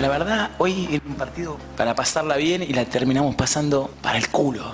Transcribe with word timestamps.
La 0.00 0.08
verdad, 0.08 0.50
hoy 0.58 0.88
era 0.92 1.02
un 1.08 1.16
partido 1.16 1.58
para 1.76 1.96
pasarla 1.96 2.36
bien 2.36 2.62
y 2.62 2.72
la 2.72 2.84
terminamos 2.84 3.34
pasando 3.34 3.90
para 4.00 4.16
el 4.16 4.28
culo. 4.28 4.62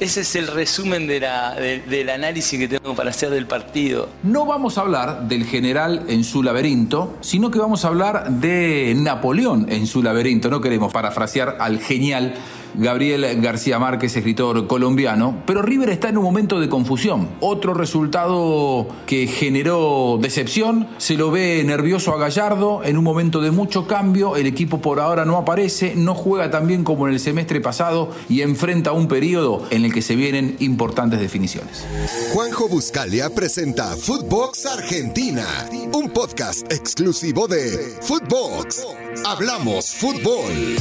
ese 0.00 0.20
es 0.20 0.36
el 0.36 0.46
resumen 0.46 1.06
del 1.06 2.08
análisis 2.08 2.58
que 2.58 2.66
tengo 2.66 2.94
para 2.94 3.10
hacer 3.10 3.28
del 3.28 3.46
partido. 3.46 4.08
No 4.22 4.46
vamos 4.46 4.78
a 4.78 4.80
hablar 4.80 5.28
del 5.28 5.44
general 5.44 6.06
en 6.08 6.24
su 6.24 6.42
laberinto, 6.42 7.18
sino 7.20 7.50
que 7.50 7.58
vamos 7.58 7.84
a 7.84 7.88
hablar 7.88 8.30
de 8.30 8.94
Napoleón 8.96 9.70
en 9.70 9.86
su 9.86 10.02
laberinto. 10.02 10.48
No 10.48 10.62
queremos 10.62 10.90
parafrasear 10.92 11.58
al 11.60 11.78
genial 11.78 12.34
Gabriel 12.76 13.40
García 13.40 13.78
Márquez, 13.78 14.16
escritor 14.16 14.66
colombiano, 14.66 15.42
pero 15.46 15.62
River 15.62 15.90
está 15.90 16.08
en 16.08 16.18
un 16.18 16.24
momento 16.24 16.60
de 16.60 16.68
confusión. 16.68 17.28
Otro 17.40 17.74
resultado 17.74 18.86
que 19.06 19.26
generó 19.26 20.18
decepción, 20.20 20.88
se 20.98 21.14
lo 21.14 21.30
ve 21.30 21.62
nervioso 21.64 22.12
a 22.12 22.18
Gallardo 22.18 22.82
en 22.84 22.98
un 22.98 23.04
momento 23.04 23.40
de 23.40 23.50
mucho 23.50 23.86
cambio, 23.86 24.36
el 24.36 24.46
equipo 24.46 24.80
por 24.80 25.00
ahora 25.00 25.24
no 25.24 25.36
aparece, 25.36 25.94
no 25.96 26.14
juega 26.14 26.50
tan 26.50 26.66
bien 26.66 26.84
como 26.84 27.06
en 27.06 27.14
el 27.14 27.20
semestre 27.20 27.60
pasado 27.60 28.10
y 28.28 28.42
enfrenta 28.42 28.92
un 28.92 29.08
periodo 29.08 29.62
en 29.70 29.84
el 29.84 29.92
que 29.92 30.02
se 30.02 30.16
vienen 30.16 30.56
importantes 30.60 31.20
definiciones. 31.20 31.86
Juanjo 32.32 32.68
Buscalia 32.68 33.30
presenta 33.30 33.96
Footbox 33.96 34.66
Argentina, 34.66 35.46
un 35.92 36.10
podcast 36.10 36.70
exclusivo 36.72 37.48
de 37.48 37.96
Footbox. 38.02 38.86
Hablamos 39.24 39.94
fútbol. 39.94 40.76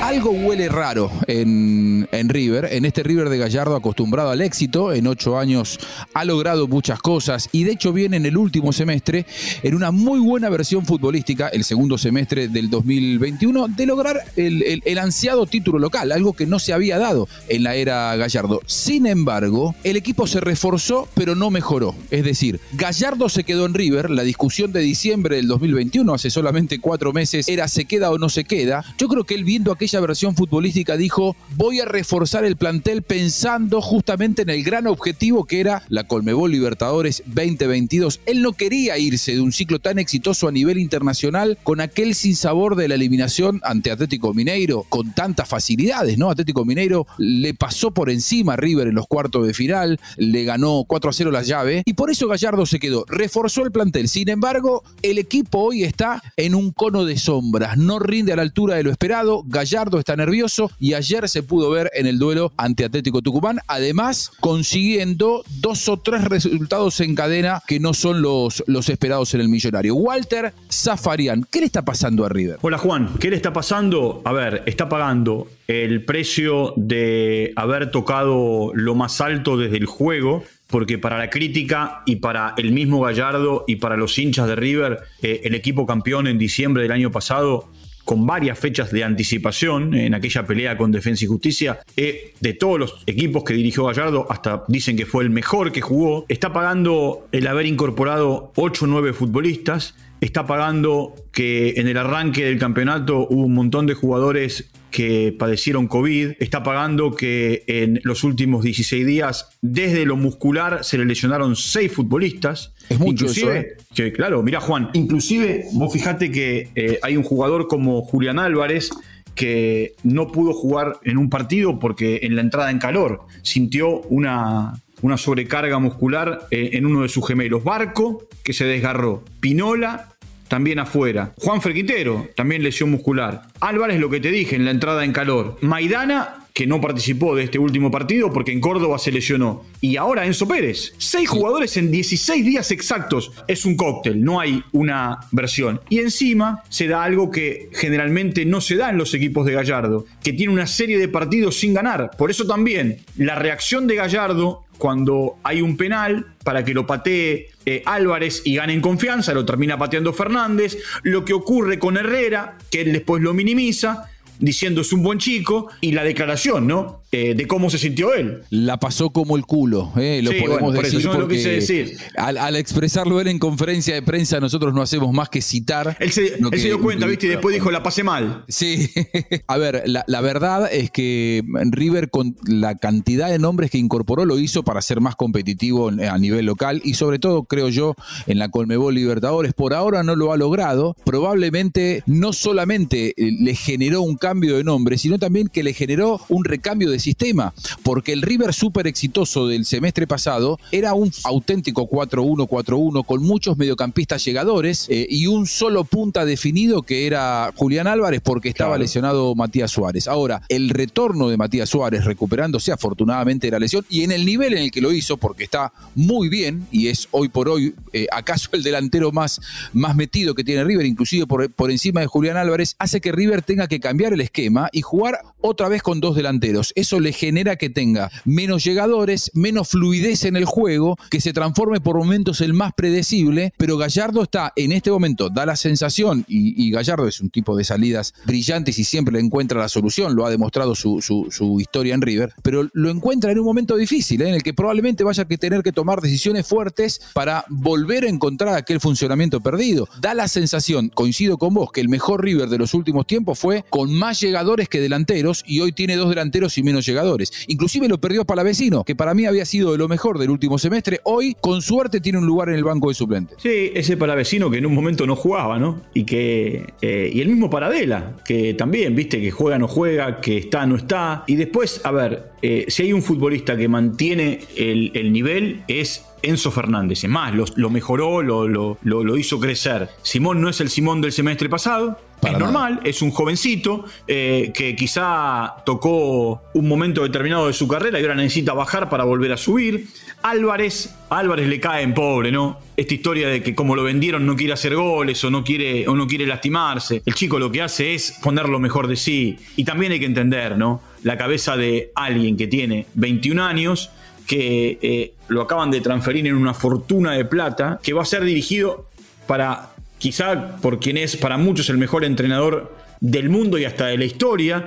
Algo 0.00 0.30
huele 0.30 0.68
raro 0.68 1.10
en, 1.26 2.08
en, 2.12 2.28
River, 2.28 2.68
en 2.70 2.84
este 2.84 3.02
River 3.02 3.28
de 3.28 3.36
Gallardo 3.36 3.74
acostumbrado 3.74 4.30
al 4.30 4.40
éxito, 4.40 4.92
en 4.92 5.08
ocho 5.08 5.36
años 5.36 5.78
ha 6.14 6.24
logrado 6.24 6.68
muchas 6.68 7.00
cosas 7.00 7.48
y 7.50 7.64
de 7.64 7.72
hecho 7.72 7.92
viene 7.92 8.16
en 8.16 8.24
el 8.24 8.36
último 8.36 8.72
semestre 8.72 9.26
en 9.62 9.74
una 9.74 9.90
muy 9.90 10.20
buena 10.20 10.50
versión 10.50 10.86
futbolística, 10.86 11.48
el 11.48 11.64
segundo 11.64 11.98
semestre 11.98 12.46
del 12.46 12.70
2021, 12.70 13.68
de 13.68 13.86
lograr 13.86 14.20
el, 14.36 14.82
el 14.84 14.98
ansiado 14.98 15.46
título 15.46 15.80
local, 15.80 16.12
algo 16.12 16.32
que 16.32 16.46
no 16.46 16.60
se 16.60 16.72
había 16.72 16.98
dado 16.98 17.28
en 17.48 17.64
la 17.64 17.74
era 17.74 18.14
Gallardo. 18.14 18.62
Sin 18.66 19.04
embargo, 19.04 19.74
el 19.82 19.96
equipo 19.96 20.28
se 20.28 20.40
reforzó 20.40 21.08
pero 21.14 21.34
no 21.34 21.50
mejoró, 21.50 21.96
es 22.12 22.24
decir, 22.24 22.60
Gallardo 22.72 23.28
se 23.28 23.42
quedó 23.42 23.66
en 23.66 23.74
River, 23.74 24.10
la 24.10 24.22
discusión 24.22 24.72
de 24.72 24.80
diciembre 24.80 25.36
del 25.36 25.48
2021, 25.48 26.14
hace 26.14 26.30
solamente 26.30 26.78
cuatro 26.78 27.12
meses, 27.12 27.48
era 27.48 27.66
se 27.66 27.84
queda 27.84 28.10
o 28.12 28.18
no 28.18 28.28
se 28.28 28.44
queda, 28.44 28.84
yo 28.96 29.08
creo 29.08 29.24
que 29.24 29.34
él 29.34 29.42
viendo 29.44 29.72
aquella 29.72 29.87
versión 29.96 30.36
futbolística 30.36 30.96
dijo, 30.96 31.34
voy 31.56 31.80
a 31.80 31.84
reforzar 31.84 32.44
el 32.44 32.56
plantel 32.56 33.02
pensando 33.02 33.80
justamente 33.80 34.42
en 34.42 34.50
el 34.50 34.62
gran 34.62 34.86
objetivo 34.86 35.44
que 35.44 35.60
era 35.60 35.82
la 35.88 36.04
Colmebol 36.04 36.52
Libertadores 36.52 37.22
2022. 37.26 38.20
Él 38.26 38.42
no 38.42 38.52
quería 38.52 38.98
irse 38.98 39.32
de 39.32 39.40
un 39.40 39.52
ciclo 39.52 39.78
tan 39.78 39.98
exitoso 39.98 40.46
a 40.48 40.52
nivel 40.52 40.78
internacional 40.78 41.58
con 41.62 41.80
aquel 41.80 42.14
sinsabor 42.14 42.76
de 42.76 42.88
la 42.88 42.94
eliminación 42.94 43.60
ante 43.64 43.90
Atlético 43.90 44.34
Mineiro 44.34 44.84
con 44.88 45.12
tantas 45.12 45.48
facilidades, 45.48 46.18
¿no? 46.18 46.30
Atlético 46.30 46.64
Mineiro 46.64 47.06
le 47.16 47.54
pasó 47.54 47.90
por 47.90 48.10
encima 48.10 48.52
a 48.52 48.56
River 48.56 48.88
en 48.88 48.94
los 48.94 49.06
cuartos 49.06 49.46
de 49.46 49.54
final, 49.54 49.98
le 50.16 50.44
ganó 50.44 50.84
4 50.86 51.10
a 51.10 51.12
0 51.12 51.30
la 51.30 51.42
llave 51.42 51.82
y 51.86 51.94
por 51.94 52.10
eso 52.10 52.28
Gallardo 52.28 52.66
se 52.66 52.78
quedó, 52.78 53.04
reforzó 53.08 53.64
el 53.64 53.72
plantel. 53.72 54.08
Sin 54.08 54.28
embargo, 54.28 54.82
el 55.02 55.18
equipo 55.18 55.60
hoy 55.60 55.84
está 55.84 56.22
en 56.36 56.54
un 56.54 56.72
cono 56.72 57.04
de 57.04 57.16
sombras, 57.16 57.78
no 57.78 57.98
rinde 57.98 58.32
a 58.32 58.36
la 58.36 58.42
altura 58.42 58.76
de 58.76 58.82
lo 58.82 58.90
esperado. 58.90 59.42
Gallardo 59.46 59.77
está 59.98 60.16
nervioso 60.16 60.70
y 60.80 60.94
ayer 60.94 61.28
se 61.28 61.42
pudo 61.42 61.70
ver 61.70 61.90
en 61.94 62.06
el 62.06 62.18
duelo 62.18 62.52
ante 62.56 62.84
Atlético 62.84 63.22
Tucumán, 63.22 63.60
además 63.68 64.32
consiguiendo 64.40 65.44
dos 65.60 65.88
o 65.88 65.98
tres 65.98 66.24
resultados 66.24 67.00
en 67.00 67.14
cadena 67.14 67.62
que 67.66 67.78
no 67.78 67.94
son 67.94 68.20
los, 68.20 68.64
los 68.66 68.88
esperados 68.88 69.34
en 69.34 69.40
el 69.40 69.48
millonario. 69.48 69.94
Walter 69.94 70.52
Zafarian, 70.70 71.46
¿qué 71.50 71.60
le 71.60 71.66
está 71.66 71.82
pasando 71.82 72.24
a 72.24 72.28
River? 72.28 72.58
Hola 72.62 72.78
Juan, 72.78 73.10
¿qué 73.20 73.30
le 73.30 73.36
está 73.36 73.52
pasando? 73.52 74.20
A 74.24 74.32
ver, 74.32 74.64
está 74.66 74.88
pagando 74.88 75.46
el 75.68 76.04
precio 76.04 76.72
de 76.76 77.52
haber 77.54 77.90
tocado 77.90 78.72
lo 78.74 78.94
más 78.96 79.20
alto 79.20 79.56
desde 79.56 79.76
el 79.76 79.86
juego, 79.86 80.42
porque 80.66 80.98
para 80.98 81.18
la 81.18 81.30
crítica 81.30 82.02
y 82.04 82.16
para 82.16 82.54
el 82.56 82.72
mismo 82.72 83.00
Gallardo 83.00 83.64
y 83.68 83.76
para 83.76 83.96
los 83.96 84.18
hinchas 84.18 84.48
de 84.48 84.56
River, 84.56 84.98
eh, 85.22 85.42
el 85.44 85.54
equipo 85.54 85.86
campeón 85.86 86.26
en 86.26 86.38
diciembre 86.38 86.82
del 86.82 86.92
año 86.92 87.10
pasado 87.10 87.68
con 88.08 88.26
varias 88.26 88.58
fechas 88.58 88.90
de 88.90 89.04
anticipación 89.04 89.92
en 89.92 90.14
aquella 90.14 90.46
pelea 90.46 90.78
con 90.78 90.90
Defensa 90.90 91.26
y 91.26 91.28
Justicia. 91.28 91.80
Eh, 91.94 92.32
de 92.40 92.54
todos 92.54 92.80
los 92.80 93.02
equipos 93.04 93.44
que 93.44 93.52
dirigió 93.52 93.84
Gallardo, 93.84 94.26
hasta 94.30 94.64
dicen 94.66 94.96
que 94.96 95.04
fue 95.04 95.24
el 95.24 95.28
mejor 95.28 95.72
que 95.72 95.82
jugó. 95.82 96.24
Está 96.26 96.50
pagando 96.50 97.28
el 97.32 97.46
haber 97.46 97.66
incorporado 97.66 98.50
8 98.56 98.86
o 98.86 98.88
9 98.88 99.12
futbolistas. 99.12 99.94
Está 100.20 100.46
pagando 100.46 101.14
que 101.32 101.74
en 101.76 101.86
el 101.86 101.96
arranque 101.96 102.44
del 102.44 102.58
campeonato 102.58 103.26
hubo 103.30 103.44
un 103.44 103.54
montón 103.54 103.86
de 103.86 103.94
jugadores 103.94 104.70
que 104.90 105.34
padecieron 105.38 105.86
COVID, 105.86 106.32
está 106.40 106.62
pagando 106.62 107.14
que 107.14 107.62
en 107.66 108.00
los 108.04 108.24
últimos 108.24 108.64
16 108.64 109.06
días, 109.06 109.48
desde 109.60 110.06
lo 110.06 110.16
muscular, 110.16 110.82
se 110.82 110.98
le 110.98 111.04
lesionaron 111.04 111.56
6 111.56 111.92
futbolistas. 111.92 112.72
Es 112.88 112.98
mucho 112.98 113.26
inclusive, 113.26 113.58
¿eh? 113.58 113.76
que, 113.94 114.12
claro, 114.12 114.42
mira 114.42 114.60
Juan, 114.60 114.90
inclusive 114.94 115.66
vos 115.74 115.92
fijate 115.92 116.30
que 116.30 116.70
eh, 116.74 116.98
hay 117.02 117.16
un 117.16 117.22
jugador 117.22 117.68
como 117.68 118.02
Julián 118.02 118.38
Álvarez 118.38 118.90
que 119.34 119.94
no 120.02 120.32
pudo 120.32 120.52
jugar 120.52 120.98
en 121.04 121.16
un 121.16 121.30
partido 121.30 121.78
porque 121.78 122.20
en 122.22 122.34
la 122.34 122.40
entrada 122.40 122.70
en 122.70 122.78
calor 122.78 123.20
sintió 123.42 124.00
una, 124.08 124.80
una 125.02 125.16
sobrecarga 125.16 125.78
muscular 125.78 126.46
eh, 126.50 126.70
en 126.72 126.86
uno 126.86 127.02
de 127.02 127.08
sus 127.08 127.26
gemelos. 127.26 127.64
Barco, 127.64 128.26
que 128.42 128.52
se 128.52 128.64
desgarró. 128.64 129.24
Pinola, 129.40 130.08
también 130.48 130.78
afuera. 130.78 131.34
Juan 131.36 131.62
Ferquitero, 131.62 132.28
también 132.34 132.62
lesión 132.62 132.90
muscular. 132.90 133.42
Álvarez, 133.60 134.00
lo 134.00 134.10
que 134.10 134.20
te 134.20 134.30
dije 134.30 134.56
en 134.56 134.64
la 134.64 134.70
entrada 134.70 135.04
en 135.04 135.12
calor. 135.12 135.58
Maidana, 135.60 136.46
que 136.58 136.66
no 136.66 136.80
participó 136.80 137.36
de 137.36 137.44
este 137.44 137.60
último 137.60 137.88
partido 137.88 138.32
porque 138.32 138.50
en 138.50 138.60
Córdoba 138.60 138.98
se 138.98 139.12
lesionó. 139.12 139.64
Y 139.80 139.96
ahora 139.96 140.26
Enzo 140.26 140.48
Pérez. 140.48 140.92
Seis 140.98 141.28
jugadores 141.28 141.76
en 141.76 141.92
16 141.92 142.44
días 142.44 142.72
exactos. 142.72 143.30
Es 143.46 143.64
un 143.64 143.76
cóctel, 143.76 144.24
no 144.24 144.40
hay 144.40 144.64
una 144.72 145.20
versión. 145.30 145.80
Y 145.88 146.00
encima 146.00 146.64
se 146.68 146.88
da 146.88 147.04
algo 147.04 147.30
que 147.30 147.70
generalmente 147.74 148.44
no 148.44 148.60
se 148.60 148.74
da 148.74 148.90
en 148.90 148.98
los 148.98 149.14
equipos 149.14 149.46
de 149.46 149.52
Gallardo, 149.52 150.06
que 150.20 150.32
tiene 150.32 150.52
una 150.52 150.66
serie 150.66 150.98
de 150.98 151.06
partidos 151.06 151.60
sin 151.60 151.74
ganar. 151.74 152.10
Por 152.18 152.28
eso 152.28 152.44
también 152.44 153.02
la 153.16 153.36
reacción 153.36 153.86
de 153.86 153.94
Gallardo 153.94 154.64
cuando 154.78 155.36
hay 155.44 155.60
un 155.60 155.76
penal 155.76 156.34
para 156.42 156.64
que 156.64 156.72
lo 156.72 156.86
patee 156.86 157.50
eh, 157.66 157.82
Álvarez 157.84 158.42
y 158.44 158.56
gane 158.56 158.72
en 158.72 158.80
confianza, 158.80 159.34
lo 159.34 159.44
termina 159.44 159.76
pateando 159.76 160.12
Fernández, 160.12 160.78
lo 161.02 161.24
que 161.24 161.34
ocurre 161.34 161.78
con 161.78 161.96
Herrera, 161.96 162.56
que 162.70 162.80
él 162.80 162.92
después 162.92 163.22
lo 163.22 163.34
minimiza, 163.34 164.08
diciendo 164.38 164.80
es 164.80 164.92
un 164.92 165.02
buen 165.02 165.18
chico, 165.18 165.68
y 165.80 165.92
la 165.92 166.04
declaración, 166.04 166.66
¿no? 166.66 167.02
Eh, 167.10 167.34
de 167.34 167.46
cómo 167.46 167.70
se 167.70 167.78
sintió 167.78 168.12
él. 168.12 168.42
La 168.50 168.78
pasó 168.78 169.08
como 169.08 169.38
el 169.38 169.46
culo, 169.46 169.92
eh, 169.96 170.20
lo 170.22 170.30
podemos 170.30 170.74
decir. 170.74 171.00
Eso 171.00 171.18
lo 171.18 171.26
quise 171.26 171.52
decir. 171.52 171.96
Al, 172.16 172.54
expresarlo 172.54 173.18
él 173.18 173.28
en 173.28 173.38
conferencia 173.38 173.94
de 173.94 174.02
prensa, 174.02 174.40
nosotros 174.40 174.74
no 174.74 174.82
hacemos 174.82 175.14
más 175.14 175.30
que 175.30 175.40
citar. 175.40 175.96
Él 176.00 176.12
se, 176.12 176.36
dio 176.58 176.82
cuenta, 176.82 177.06
¿viste? 177.06 177.26
Y 177.26 177.30
después 177.30 177.54
dijo, 177.54 177.70
la 177.70 177.82
pasé 177.82 178.02
mal. 178.04 178.44
Sí. 178.48 178.90
A 179.46 179.56
ver, 179.56 179.84
la, 179.86 180.20
verdad 180.20 180.68
es 180.70 180.90
que 180.90 181.42
River, 181.70 182.10
con 182.10 182.36
la 182.44 182.74
cantidad 182.74 183.30
de 183.30 183.38
nombres 183.38 183.70
que 183.70 183.78
incorporó, 183.78 184.26
lo 184.26 184.38
hizo 184.38 184.62
para 184.62 184.82
ser 184.82 185.00
más 185.00 185.16
competitivo 185.16 185.88
a 185.88 186.18
nivel 186.18 186.44
local 186.44 186.82
y, 186.84 186.92
sobre 186.92 187.18
todo, 187.18 187.44
creo 187.44 187.70
yo, 187.70 187.94
en 188.26 188.38
la 188.38 188.50
Colmebol 188.50 188.94
Libertadores. 188.94 189.54
Por 189.54 189.72
ahora 189.72 190.02
no 190.02 190.14
lo 190.14 190.30
ha 190.30 190.36
logrado. 190.36 190.94
Probablemente 191.06 192.02
no 192.04 192.34
solamente 192.34 193.14
le 193.16 193.54
generó 193.54 194.02
un 194.02 194.18
cambio 194.18 194.58
de 194.58 194.64
nombre, 194.64 194.98
sino 194.98 195.18
también 195.18 195.48
que 195.48 195.62
le 195.62 195.72
generó 195.72 196.20
un 196.28 196.44
recambio 196.44 196.90
de 196.90 196.97
sistema, 197.00 197.54
porque 197.82 198.12
el 198.12 198.22
River 198.22 198.52
súper 198.52 198.86
exitoso 198.86 199.46
del 199.46 199.64
semestre 199.64 200.06
pasado 200.06 200.58
era 200.72 200.94
un 200.94 201.12
auténtico 201.24 201.88
4-1-4-1 201.88 203.04
con 203.04 203.22
muchos 203.22 203.56
mediocampistas 203.56 204.24
llegadores 204.24 204.86
eh, 204.88 205.06
y 205.08 205.26
un 205.26 205.46
solo 205.46 205.84
punta 205.84 206.24
definido 206.24 206.82
que 206.82 207.06
era 207.06 207.52
Julián 207.56 207.86
Álvarez 207.86 208.20
porque 208.22 208.48
estaba 208.48 208.78
lesionado 208.78 209.34
Matías 209.34 209.70
Suárez. 209.70 210.08
Ahora, 210.08 210.42
el 210.48 210.70
retorno 210.70 211.28
de 211.28 211.36
Matías 211.36 211.68
Suárez 211.68 212.04
recuperándose 212.04 212.72
afortunadamente 212.72 213.46
de 213.46 213.50
la 213.52 213.58
lesión 213.58 213.84
y 213.88 214.02
en 214.02 214.12
el 214.12 214.24
nivel 214.24 214.52
en 214.54 214.64
el 214.64 214.70
que 214.70 214.80
lo 214.80 214.92
hizo, 214.92 215.16
porque 215.16 215.44
está 215.44 215.72
muy 215.94 216.28
bien 216.28 216.66
y 216.70 216.88
es 216.88 217.08
hoy 217.10 217.28
por 217.28 217.48
hoy 217.48 217.74
eh, 217.92 218.06
acaso 218.12 218.48
el 218.52 218.62
delantero 218.62 219.12
más, 219.12 219.40
más 219.72 219.96
metido 219.96 220.34
que 220.34 220.44
tiene 220.44 220.64
River, 220.64 220.86
inclusive 220.86 221.26
por, 221.26 221.50
por 221.50 221.70
encima 221.70 222.00
de 222.00 222.06
Julián 222.06 222.36
Álvarez, 222.36 222.76
hace 222.78 223.00
que 223.00 223.12
River 223.12 223.42
tenga 223.42 223.68
que 223.68 223.80
cambiar 223.80 224.12
el 224.12 224.20
esquema 224.20 224.68
y 224.72 224.82
jugar 224.82 225.20
otra 225.40 225.68
vez 225.68 225.82
con 225.82 226.00
dos 226.00 226.16
delanteros 226.16 226.72
eso 226.88 227.00
le 227.00 227.12
genera 227.12 227.56
que 227.56 227.68
tenga 227.68 228.10
menos 228.24 228.64
llegadores, 228.64 229.30
menos 229.34 229.68
fluidez 229.68 230.24
en 230.24 230.36
el 230.36 230.46
juego, 230.46 230.96
que 231.10 231.20
se 231.20 231.34
transforme 231.34 231.82
por 231.82 231.98
momentos 231.98 232.40
el 232.40 232.54
más 232.54 232.72
predecible, 232.72 233.52
pero 233.58 233.76
Gallardo 233.76 234.22
está 234.22 234.54
en 234.56 234.72
este 234.72 234.90
momento, 234.90 235.28
da 235.28 235.44
la 235.44 235.56
sensación, 235.56 236.24
y, 236.26 236.70
Gallardo 236.70 237.06
es 237.06 237.20
un 237.20 237.28
tipo 237.28 237.56
de 237.56 237.64
salidas 237.64 238.14
brillantes 238.24 238.78
y 238.78 238.84
siempre 238.84 239.12
le 239.12 239.20
encuentra 239.20 239.60
la 239.60 239.68
solución, 239.68 240.16
lo 240.16 240.24
ha 240.24 240.30
demostrado 240.30 240.74
su, 240.74 241.58
historia 241.60 241.94
en 241.94 242.00
River, 242.00 242.32
pero 242.42 242.68
lo 242.72 242.88
encuentra 242.88 243.32
en 243.32 243.38
un 243.38 243.44
momento 243.44 243.76
difícil, 243.76 244.22
¿eh? 244.22 244.28
en 244.28 244.34
el 244.36 244.42
que 244.42 244.54
probablemente 244.54 245.04
vaya 245.04 245.24
a 245.24 245.26
tener 245.26 245.62
que 245.62 245.72
tomar 245.72 246.00
decisiones 246.00 246.46
fuertes 246.46 247.02
para 247.12 247.44
volver 247.50 248.04
a 248.04 248.08
encontrar 248.08 248.54
aquel 248.54 248.80
funcionamiento 248.80 249.40
perdido. 249.40 249.88
Da 250.00 250.14
la 250.14 250.26
sensación, 250.26 250.88
coincido 250.88 251.36
con 251.36 251.52
vos, 251.52 251.70
que 251.70 251.82
el 251.82 251.90
mejor 251.90 252.24
River 252.24 252.48
de 252.48 252.56
los 252.56 252.72
últimos 252.72 253.06
tiempos 253.06 253.38
fue 253.38 253.64
con 253.68 253.92
más 253.92 254.20
llegadores 254.20 254.70
que 254.70 254.80
delanteros 254.80 255.44
y 255.46 255.60
hoy 255.60 255.72
tiene 255.72 255.96
dos 255.96 256.08
delanteros 256.08 256.56
y 256.56 256.62
menos 256.62 256.77
llegadores. 256.86 257.32
Inclusive 257.48 257.88
lo 257.88 257.98
perdió 257.98 258.24
Palavecino, 258.24 258.84
que 258.84 258.94
para 258.94 259.14
mí 259.14 259.26
había 259.26 259.44
sido 259.44 259.72
de 259.72 259.78
lo 259.78 259.88
mejor 259.88 260.18
del 260.18 260.30
último 260.30 260.58
semestre. 260.58 261.00
Hoy, 261.04 261.36
con 261.40 261.62
suerte, 261.62 262.00
tiene 262.00 262.18
un 262.18 262.26
lugar 262.26 262.48
en 262.48 262.56
el 262.56 262.64
banco 262.64 262.88
de 262.88 262.94
suplentes. 262.94 263.38
Sí, 263.40 263.70
ese 263.74 263.96
Palavecino 263.96 264.50
que 264.50 264.58
en 264.58 264.66
un 264.66 264.74
momento 264.74 265.06
no 265.06 265.16
jugaba, 265.16 265.58
¿no? 265.58 265.82
Y 265.94 266.04
que. 266.04 266.72
Eh, 266.80 267.10
y 267.12 267.20
el 267.20 267.28
mismo 267.28 267.50
Paradela, 267.50 268.16
que 268.24 268.54
también, 268.54 268.94
viste, 268.94 269.20
que 269.20 269.30
juega, 269.30 269.58
no 269.58 269.68
juega, 269.68 270.20
que 270.20 270.38
está, 270.38 270.66
no 270.66 270.76
está. 270.76 271.24
Y 271.26 271.36
después, 271.36 271.80
a 271.84 271.90
ver, 271.90 272.32
eh, 272.42 272.66
si 272.68 272.84
hay 272.84 272.92
un 272.92 273.02
futbolista 273.02 273.56
que 273.56 273.68
mantiene 273.68 274.40
el, 274.56 275.12
nivel, 275.12 275.62
es 275.68 276.04
Enzo 276.22 276.50
Fernández. 276.50 277.02
Es 277.04 277.10
más, 277.10 277.34
lo, 277.34 277.70
mejoró, 277.70 278.22
lo, 278.22 278.46
lo, 278.48 279.16
hizo 279.16 279.40
crecer. 279.40 279.88
Simón 280.02 280.40
no 280.40 280.48
es 280.48 280.60
el 280.60 280.68
Simón 280.68 281.00
del 281.00 281.12
semestre 281.12 281.48
pasado. 281.48 281.98
Es 282.22 282.38
normal, 282.38 282.80
es 282.84 283.02
un 283.02 283.10
jovencito 283.10 283.84
eh, 284.06 284.50
que 284.54 284.74
quizá 284.74 285.56
tocó 285.64 286.42
un 286.54 286.68
momento 286.68 287.02
determinado 287.02 287.46
de 287.46 287.52
su 287.52 287.68
carrera 287.68 287.98
y 287.98 288.02
ahora 288.02 288.14
necesita 288.14 288.52
bajar 288.52 288.88
para 288.88 289.04
volver 289.04 289.32
a 289.32 289.36
subir. 289.36 289.86
Álvarez, 290.22 290.94
Álvarez 291.10 291.48
le 291.48 291.60
cae 291.60 291.82
en 291.82 291.94
pobre, 291.94 292.32
¿no? 292.32 292.58
Esta 292.76 292.94
historia 292.94 293.28
de 293.28 293.42
que 293.42 293.54
como 293.54 293.76
lo 293.76 293.84
vendieron 293.84 294.26
no 294.26 294.36
quiere 294.36 294.52
hacer 294.52 294.74
goles 294.74 295.22
o 295.24 295.30
no 295.30 295.44
quiere, 295.44 295.86
o 295.86 295.94
no 295.94 296.06
quiere 296.06 296.26
lastimarse. 296.26 297.02
El 297.04 297.14
chico 297.14 297.38
lo 297.38 297.52
que 297.52 297.62
hace 297.62 297.94
es 297.94 298.18
poner 298.22 298.48
lo 298.48 298.58
mejor 298.58 298.88
de 298.88 298.96
sí. 298.96 299.38
Y 299.56 299.64
también 299.64 299.92
hay 299.92 300.00
que 300.00 300.06
entender, 300.06 300.56
¿no? 300.56 300.80
La 301.04 301.16
cabeza 301.16 301.56
de 301.56 301.92
alguien 301.94 302.36
que 302.36 302.48
tiene 302.48 302.86
21 302.94 303.42
años 303.44 303.90
que 304.26 304.78
eh, 304.82 305.14
lo 305.28 305.40
acaban 305.40 305.70
de 305.70 305.80
transferir 305.80 306.26
en 306.26 306.34
una 306.34 306.52
fortuna 306.52 307.12
de 307.12 307.24
plata, 307.24 307.80
que 307.82 307.94
va 307.94 308.02
a 308.02 308.04
ser 308.04 308.24
dirigido 308.24 308.86
para, 309.26 309.70
quizá 309.98 310.56
por 310.56 310.80
quien 310.80 310.96
es 310.96 311.16
para 311.16 311.36
muchos 311.36 311.68
el 311.70 311.78
mejor 311.78 312.04
entrenador 312.04 312.74
del 313.00 313.30
mundo 313.30 313.58
y 313.58 313.64
hasta 313.64 313.86
de 313.86 313.98
la 313.98 314.04
historia, 314.04 314.66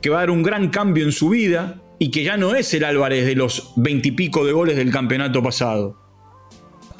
que 0.00 0.10
va 0.10 0.18
a 0.18 0.20
dar 0.20 0.30
un 0.30 0.42
gran 0.42 0.68
cambio 0.68 1.04
en 1.04 1.12
su 1.12 1.30
vida 1.30 1.82
y 1.98 2.10
que 2.10 2.24
ya 2.24 2.36
no 2.36 2.54
es 2.54 2.72
el 2.74 2.84
Álvarez 2.84 3.26
de 3.26 3.34
los 3.34 3.72
veintipico 3.76 4.44
de 4.44 4.52
goles 4.52 4.76
del 4.76 4.90
campeonato 4.90 5.42
pasado. 5.42 6.09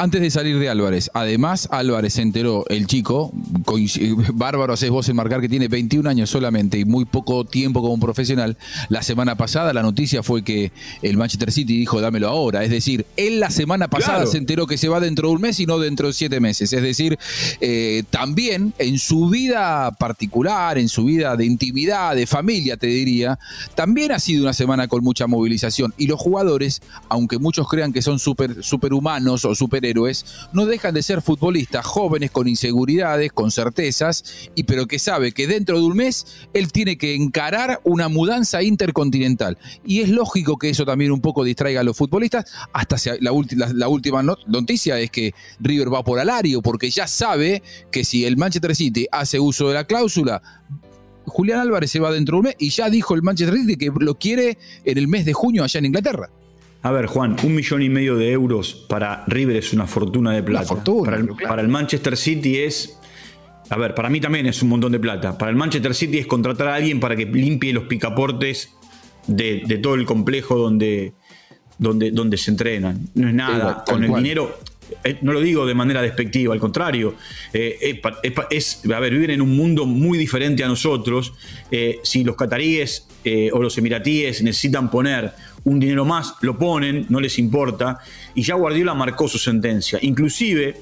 Antes 0.03 0.23
de 0.23 0.31
salir 0.31 0.59
de 0.59 0.71
Álvarez, 0.71 1.11
además 1.13 1.69
Álvarez 1.71 2.15
se 2.15 2.23
enteró, 2.23 2.65
el 2.71 2.87
chico, 2.87 3.33
bárbaro 4.33 4.73
haces 4.73 4.89
vos 4.89 5.07
en 5.11 5.17
marcar 5.17 5.43
que 5.43 5.49
tiene 5.51 5.69
21 5.69 6.09
años 6.09 6.31
solamente 6.31 6.79
y 6.79 6.87
muy 6.87 7.05
poco 7.05 7.45
tiempo 7.45 7.83
como 7.83 8.01
profesional. 8.01 8.57
La 8.89 9.03
semana 9.03 9.37
pasada 9.37 9.75
la 9.75 9.83
noticia 9.83 10.23
fue 10.23 10.43
que 10.43 10.73
el 11.03 11.19
Manchester 11.19 11.53
City 11.53 11.77
dijo 11.77 12.01
dámelo 12.01 12.29
ahora. 12.29 12.65
Es 12.65 12.71
decir, 12.71 13.05
él 13.19 13.41
la 13.41 13.51
semana 13.51 13.89
pasada 13.89 14.27
se 14.27 14.39
enteró 14.39 14.67
que 14.67 14.79
se 14.79 14.89
va 14.89 15.01
dentro 15.01 15.29
de 15.29 15.35
un 15.35 15.43
mes 15.43 15.61
y 15.61 15.67
no 15.67 15.79
dentro 15.79 16.07
de 16.07 16.15
siete 16.15 16.41
meses. 16.41 16.73
Es 16.73 16.81
decir, 16.81 17.19
eh, 17.61 18.03
también 18.09 18.73
en 18.79 18.99
su 18.99 19.29
vida 19.29 19.91
particular, 19.99 20.79
en 20.79 20.89
su 20.89 21.05
vida 21.05 21.37
de 21.37 21.45
intimidad, 21.45 22.17
de 22.17 22.27
familia, 22.27 22.79
te 22.79 22.87
diría, 22.87 23.39
también 23.75 24.13
ha 24.13 24.19
sido 24.19 24.45
una 24.45 24.55
semana 24.55 24.89
con 24.89 25.05
mucha 25.05 25.27
movilización. 25.27 25.93
Y 25.99 26.07
los 26.07 26.19
jugadores, 26.19 26.81
aunque 27.11 27.39
muchos 27.39 27.69
crean 27.69 27.93
que 27.93 28.01
son 28.01 28.19
super, 28.19 28.65
superhumanos 28.65 29.45
o 29.45 29.55
super 29.55 29.90
héroes 29.91 30.25
no 30.53 30.67
dejan 30.67 30.95
de 30.95 31.03
ser 31.03 31.23
futbolistas 31.23 31.85
jóvenes 31.85 32.31
con 32.31 32.49
inseguridades, 32.49 33.33
con 33.33 33.51
certezas, 33.51 34.51
y 34.55 34.65
pero 34.65 34.87
que 34.87 34.99
sabe 34.99 35.33
que 35.33 35.47
dentro 35.47 35.79
de 35.79 35.87
un 35.87 35.97
mes 35.97 36.27
él 36.55 36.73
tiene 36.73 36.97
que 36.97 37.15
encarar 37.15 37.81
una 37.85 38.09
mudanza 38.09 38.63
intercontinental. 38.63 39.59
Y 39.85 40.01
es 40.01 40.09
lógico 40.09 40.57
que 40.57 40.71
eso 40.71 40.85
también 40.85 41.13
un 41.13 41.21
poco 41.21 41.45
distraiga 41.45 41.81
a 41.81 41.85
los 41.85 41.97
futbolistas. 41.97 42.51
Hasta 42.73 42.97
la, 43.21 43.33
la, 43.75 43.89
última 43.89 44.23
noticia 44.23 44.99
es 44.99 45.11
que 45.11 45.35
River 45.61 45.93
va 45.93 46.05
por 46.05 46.19
Alario, 46.19 46.63
porque 46.63 46.91
ya 46.91 47.07
sabe 47.07 47.63
que 47.91 48.05
si 48.05 48.25
el 48.25 48.37
Manchester 48.37 48.75
City 48.75 49.07
hace 49.11 49.39
uso 49.39 49.69
de 49.69 49.75
la 49.75 49.85
cláusula, 49.85 50.43
Julián 51.27 51.61
Álvarez 51.61 51.91
se 51.91 52.01
va 52.01 52.11
dentro 52.13 52.37
de 52.37 52.39
un 52.41 52.45
mes 52.47 52.57
y 52.59 52.71
ya 52.71 52.91
dijo 52.91 53.15
el 53.15 53.23
Manchester 53.23 53.59
City 53.59 53.77
que 53.77 53.91
lo 53.99 54.19
quiere 54.19 54.59
en 54.85 54.99
el 54.99 55.09
mes 55.09 55.25
de 55.25 55.33
junio 55.33 55.65
allá 55.65 55.79
en 55.79 55.87
Inglaterra. 55.87 56.31
A 56.83 56.91
ver, 56.91 57.07
Juan, 57.07 57.37
un 57.43 57.55
millón 57.55 57.83
y 57.83 57.89
medio 57.89 58.17
de 58.17 58.33
euros 58.33 58.75
para 58.75 59.25
River 59.27 59.57
es 59.57 59.73
una 59.73 59.87
fortuna 59.87 60.33
de 60.33 60.43
plata. 60.43 60.67
Fortuna, 60.67 61.27
para, 61.47 61.61
el, 61.61 61.69
Manchester 61.69 62.17
City 62.17 62.59
es. 62.59 62.99
A 63.69 63.77
ver, 63.77 63.95
para 63.95 64.09
mí 64.09 64.21
también 64.21 64.47
es 64.47 64.63
un 64.63 64.71
montón 64.71 64.93
de 64.93 64.99
plata. 64.99 65.37
Para 65.37 65.51
el 65.51 65.57
Manchester 65.57 65.95
City 65.95 66.19
es 66.19 66.27
contratar 66.27 66.69
a 66.69 66.75
alguien 66.77 66.99
para 66.99 67.17
que 67.17 67.27
limpie 67.27 67.73
los 67.73 67.85
picaportes 67.85 68.71
de, 69.27 69.79
todo 69.83 69.95
el 69.95 70.07
complejo 70.07 70.57
donde, 70.57 71.13
donde, 71.79 72.11
donde 72.11 72.37
se 72.39 72.51
entrenan. 72.51 73.09
No 73.15 73.29
es 73.29 73.35
nada. 73.35 73.85
Con 73.87 74.03
el 74.03 74.15
dinero. 74.15 74.59
Eh, 75.05 75.19
no 75.23 75.33
lo 75.33 75.41
digo 75.41 75.67
de 75.67 75.75
manera 75.75 76.03
despectiva, 76.03 76.55
al 76.55 76.61
contrario, 76.61 77.15
eh, 77.53 78.01
es, 78.51 78.83
a 78.85 79.01
ver, 79.01 79.13
viven 79.13 79.31
en 79.31 79.41
un 79.41 79.57
mundo 79.57 79.87
muy 79.87 80.19
diferente 80.19 80.65
a 80.65 80.69
nosotros. 80.69 81.33
Eh, 81.71 82.01
si 82.03 82.25
los 82.25 82.37
cataríes 82.37 83.07
o 83.53 83.63
los 83.63 83.77
emiratíes 83.77 84.43
necesitan 84.43 84.91
poner 84.91 85.33
un 85.65 85.79
dinero 85.79 86.07
más, 86.07 86.37
lo 86.41 86.57
ponen, 86.57 87.05
no 87.11 87.21
les 87.21 87.39
importa, 87.39 87.99
y 88.35 88.43
ya 88.43 88.55
Guardiola 88.55 88.95
marcó 88.95 89.29
su 89.29 89.39
sentencia. 89.39 89.99
Inclusive, 90.01 90.75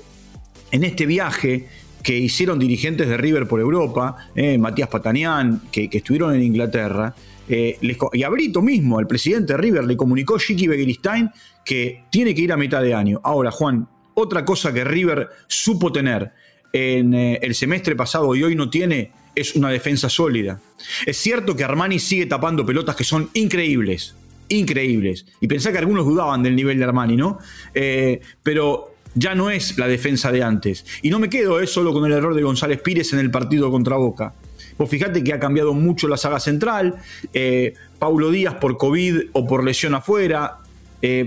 en 0.70 0.84
este 0.84 1.04
viaje 1.04 1.66
que 2.00 2.16
hicieron 2.16 2.60
dirigentes 2.60 3.08
de 3.08 3.16
River 3.16 3.48
por 3.48 3.58
Europa, 3.58 4.28
Matías 4.56 4.88
Patanián, 4.88 5.62
que, 5.72 5.88
estuvieron 5.92 6.32
en 6.36 6.44
Inglaterra, 6.44 7.12
y 7.48 8.22
a 8.22 8.28
Brito 8.28 8.62
mismo, 8.62 9.00
el 9.00 9.08
presidente 9.08 9.54
de 9.54 9.56
River, 9.56 9.84
le 9.84 9.96
comunicó 9.96 10.38
Chiqui 10.38 10.68
Begiristain 10.68 11.30
que 11.68 12.04
tiene 12.08 12.34
que 12.34 12.40
ir 12.40 12.52
a 12.52 12.56
mitad 12.56 12.80
de 12.82 12.94
año. 12.94 13.20
Ahora, 13.24 13.50
Juan, 13.50 13.88
otra 14.18 14.44
cosa 14.44 14.72
que 14.72 14.84
River 14.84 15.28
supo 15.46 15.92
tener 15.92 16.32
en 16.72 17.14
eh, 17.14 17.38
el 17.40 17.54
semestre 17.54 17.94
pasado 17.94 18.34
y 18.34 18.42
hoy 18.42 18.56
no 18.56 18.68
tiene 18.68 19.12
es 19.34 19.54
una 19.54 19.70
defensa 19.70 20.08
sólida. 20.08 20.60
Es 21.06 21.16
cierto 21.16 21.54
que 21.54 21.62
Armani 21.62 22.00
sigue 22.00 22.26
tapando 22.26 22.66
pelotas 22.66 22.96
que 22.96 23.04
son 23.04 23.30
increíbles, 23.34 24.16
increíbles. 24.48 25.24
Y 25.40 25.46
pensé 25.46 25.70
que 25.70 25.78
algunos 25.78 26.04
dudaban 26.04 26.42
del 26.42 26.56
nivel 26.56 26.78
de 26.78 26.84
Armani, 26.84 27.16
¿no? 27.16 27.38
Eh, 27.72 28.20
pero 28.42 28.94
ya 29.14 29.36
no 29.36 29.50
es 29.50 29.78
la 29.78 29.86
defensa 29.86 30.32
de 30.32 30.42
antes. 30.42 30.84
Y 31.02 31.10
no 31.10 31.20
me 31.20 31.28
quedo 31.28 31.60
eh, 31.60 31.66
solo 31.66 31.92
con 31.92 32.04
el 32.04 32.12
error 32.12 32.34
de 32.34 32.42
González 32.42 32.80
Pires 32.80 33.12
en 33.12 33.20
el 33.20 33.30
partido 33.30 33.70
contra 33.70 33.96
Boca. 33.96 34.34
Pues 34.76 34.90
fíjate 34.90 35.22
que 35.22 35.32
ha 35.32 35.40
cambiado 35.40 35.74
mucho 35.74 36.08
la 36.08 36.16
saga 36.16 36.40
central. 36.40 36.96
Eh, 37.32 37.74
Paulo 37.98 38.30
Díaz 38.30 38.54
por 38.54 38.76
COVID 38.76 39.30
o 39.32 39.46
por 39.46 39.64
lesión 39.64 39.94
afuera. 39.94 40.58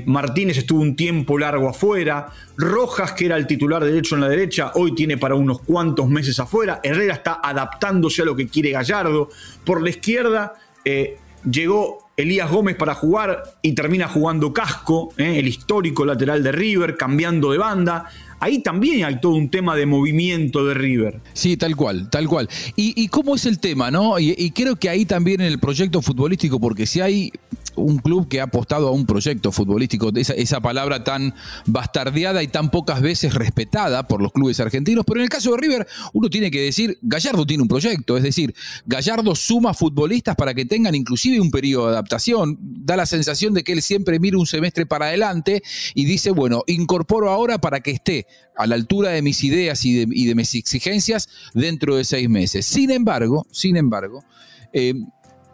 Martínez 0.06 0.58
estuvo 0.58 0.82
un 0.82 0.96
tiempo 0.96 1.38
largo 1.38 1.70
afuera. 1.70 2.28
Rojas, 2.58 3.14
que 3.14 3.26
era 3.26 3.38
el 3.38 3.48
titular 3.48 3.84
derecho 3.84 4.16
en 4.16 4.22
la 4.22 4.30
derecha, 4.30 4.72
hoy 4.76 4.94
tiene 4.94 5.18
para 5.18 5.36
unos 5.36 5.62
cuantos 5.62 6.10
meses 6.10 6.40
afuera. 6.40 6.80
Herrera 6.84 7.14
está 7.14 7.40
adaptándose 7.42 8.22
a 8.22 8.26
lo 8.26 8.36
que 8.36 8.48
quiere 8.48 8.72
Gallardo. 8.72 9.30
Por 9.64 9.82
la 9.82 9.90
izquierda 9.90 10.54
llegó 11.50 12.10
Elías 12.18 12.52
Gómez 12.52 12.76
para 12.76 12.94
jugar 12.94 13.44
y 13.62 13.74
termina 13.74 14.08
jugando 14.08 14.54
Casco, 14.54 15.14
¿eh? 15.18 15.40
el 15.40 15.48
histórico 15.48 16.06
lateral 16.06 16.44
de 16.44 16.52
River, 16.52 16.98
cambiando 16.98 17.52
de 17.52 17.58
banda. 17.58 18.06
Ahí 18.40 18.62
también 18.62 19.06
hay 19.06 19.20
todo 19.20 19.34
un 19.34 19.50
tema 19.50 19.76
de 19.76 19.86
movimiento 19.86 20.66
de 20.66 20.74
River. 20.74 21.22
Sí, 21.34 21.58
tal 21.58 21.76
cual, 21.76 22.10
tal 22.10 22.28
cual. 22.28 22.50
¿Y, 22.76 23.08
cómo 23.10 23.36
es 23.36 23.46
el 23.46 23.60
tema, 23.60 23.92
no? 23.92 24.20
y, 24.20 24.52
creo 24.52 24.76
que 24.76 24.90
ahí 24.90 25.06
también 25.06 25.42
en 25.42 25.48
el 25.48 25.60
proyecto 25.60 26.02
futbolístico, 26.02 26.60
porque 26.60 26.86
si 26.86 27.02
hay 27.02 27.32
un 27.76 27.98
club 27.98 28.28
que 28.28 28.40
ha 28.42 28.44
apostado 28.44 28.88
a 28.88 28.92
un 28.92 29.06
proyecto 29.06 29.52
futbolístico, 29.52 30.12
esa, 30.16 30.34
esa, 30.34 30.62
palabra 30.62 31.04
tan 31.04 31.34
bastardeada 31.66 32.44
y 32.44 32.48
tan 32.48 32.70
pocas 32.70 33.02
veces 33.02 33.34
respetada 33.34 34.08
por 34.08 34.22
los 34.22 34.32
clubes 34.32 34.60
argentinos, 34.60 35.06
pero 35.06 35.20
en 35.20 35.24
el 35.24 35.30
caso 35.30 35.52
de 35.52 35.58
River 35.58 35.88
uno 36.14 36.30
tiene 36.30 36.52
que 36.52 36.62
decir, 36.62 36.98
Gallardo 37.02 37.46
tiene 37.46 37.64
un 37.64 37.70
proyecto, 37.70 38.18
es 38.18 38.24
decir, 38.24 38.54
Gallardo 38.86 39.36
suma 39.36 39.74
futbolistas 39.74 40.36
para 40.36 40.54
que 40.54 40.66
tengan 40.66 40.96
inclusive 40.96 41.40
un 41.40 41.52
periodo 41.52 41.88
de 41.88 41.94
adaptación, 41.94 42.58
da 42.60 42.96
la 42.96 43.06
sensación 43.06 43.54
de 43.54 43.64
que 43.64 43.74
él 43.74 43.82
siempre 43.82 44.20
mira 44.20 44.38
un 44.38 44.46
semestre 44.46 44.86
para 44.86 45.08
adelante 45.08 45.62
y 45.94 46.06
dice, 46.06 46.32
bueno, 46.32 46.64
incorporo 46.68 47.30
ahora 47.30 47.60
para 47.60 47.80
que 47.80 47.92
esté 47.92 48.28
a 48.56 48.68
la 48.68 48.76
altura 48.76 49.10
de 49.10 49.22
mis 49.22 49.44
ideas 49.44 49.84
y 49.86 50.06
de, 50.06 50.36
mis 50.36 50.56
exigencias 50.56 51.30
dentro 51.54 51.96
de 51.96 52.04
seis 52.04 52.30
meses. 52.30 52.66
Sin 52.66 52.92
embargo, 52.92 53.48
sin 53.52 53.78
embargo, 53.78 54.24
eh, 54.74 54.94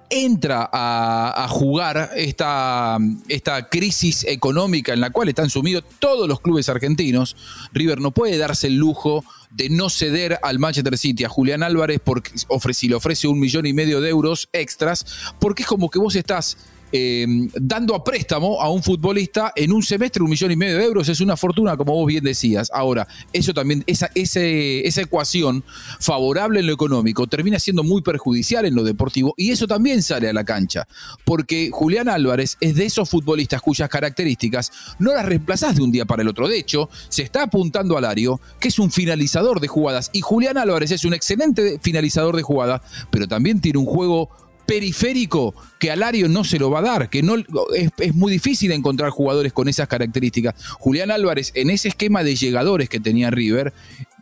entra 0.09 0.69
a, 0.71 1.47
jugar 1.49 2.11
esta, 2.15 2.97
esta, 3.27 3.69
crisis 3.69 4.23
económica 4.25 4.93
en 4.93 5.01
la 5.01 5.09
cual 5.09 5.29
están 5.29 5.49
sumidos 5.49 5.83
todos 5.99 6.27
los 6.27 6.39
clubes 6.39 6.69
argentinos, 6.69 7.35
River 7.73 7.99
no 7.99 8.11
puede 8.11 8.37
darse 8.37 8.67
el 8.67 8.77
lujo 8.77 9.23
de 9.49 9.69
no 9.69 9.89
ceder 9.89 10.39
al 10.43 10.59
Manchester 10.59 10.97
City, 10.97 11.23
a 11.23 11.29
Julián 11.29 11.63
Álvarez, 11.63 11.99
porque 12.03 12.31
si 12.73 12.87
le 12.87 12.95
ofrece 12.95 13.27
un 13.27 13.39
millón 13.39 13.65
y 13.65 13.73
medio 13.73 14.01
de 14.01 14.09
euros 14.09 14.49
extras, 14.53 15.05
porque 15.39 15.63
es 15.63 15.67
como 15.67 15.89
que 15.89 15.99
vos 15.99 16.15
estás 16.15 16.57
Em, 16.89 17.49
dando 17.53 17.93
a 17.95 18.01
préstamo 18.01 18.61
a 18.61 18.69
un 18.69 18.81
futbolista 18.81 19.51
en 19.57 19.73
un 19.73 19.83
semestre 19.83 20.23
un 20.23 20.29
millón 20.29 20.51
y 20.51 20.55
medio 20.55 20.77
de 20.77 20.85
euros 20.85 21.09
es 21.09 21.19
una 21.19 21.35
fortuna, 21.35 21.75
como 21.75 21.93
vos 21.93 22.07
bien 22.07 22.23
decías. 22.23 22.69
Ahora, 22.73 23.05
eso 23.33 23.53
también, 23.53 23.83
esa, 23.87 24.09
esa 24.15 25.01
ecuación 25.01 25.65
favorable 25.99 26.61
en 26.61 26.67
lo 26.67 26.73
económico 26.73 27.27
termina 27.27 27.59
siendo 27.59 27.83
muy 27.83 28.01
perjudicial 28.01 28.65
en 28.65 28.73
lo 28.73 28.85
deportivo 28.85 29.33
y 29.35 29.51
eso 29.51 29.67
también 29.67 30.01
sale 30.01 30.29
a 30.29 30.33
la 30.33 30.45
cancha, 30.45 30.87
porque 31.25 31.71
Julián 31.73 32.07
Álvarez 32.07 32.57
es 32.61 32.75
de 32.75 32.85
esos 32.85 33.09
futbolistas 33.09 33.61
cuyas 33.61 33.89
características 33.89 34.71
no 34.97 35.13
las 35.13 35.25
reemplazás 35.25 35.75
de 35.75 35.83
un 35.83 35.91
día 35.91 36.05
para 36.05 36.21
el 36.21 36.29
otro. 36.29 36.47
De 36.47 36.57
hecho, 36.57 36.89
se 37.09 37.21
está 37.21 37.43
apuntando 37.43 37.97
a 37.97 38.01
Lario, 38.01 38.39
que 38.61 38.69
es 38.69 38.79
un 38.79 38.91
finalizador 38.91 39.59
de 39.59 39.67
jugadas, 39.67 40.09
y 40.13 40.21
Julián 40.21 40.57
Álvarez 40.57 40.91
es 40.91 41.03
un 41.03 41.13
excelente 41.13 41.79
finalizador 41.81 42.37
de 42.37 42.43
jugadas, 42.43 42.81
pero 43.11 43.27
también 43.27 43.59
tiene 43.59 43.79
un 43.79 43.85
juego 43.85 44.29
periférico 44.67 45.55
que 45.79 45.89
Alario 45.89 46.27
no 46.27 46.43
se 46.43 46.59
lo 46.59 46.69
va 46.69 46.79
a 46.79 46.83
dar, 46.83 47.09
que 47.09 47.23
no 47.23 47.35
es, 47.37 48.13
muy 48.13 48.31
difícil 48.31 48.71
encontrar 48.71 49.09
jugadores 49.09 49.53
con 49.53 49.67
esas 49.67 49.87
características. 49.87 50.53
Julián 50.73 51.09
Álvarez, 51.09 51.51
en 51.55 51.71
ese 51.71 51.87
esquema 51.87 52.23
de 52.23 52.35
llegadores 52.35 52.89
que 52.89 52.99
tenía 52.99 53.31
River, 53.31 53.73